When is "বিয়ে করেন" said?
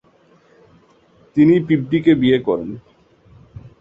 2.15-2.69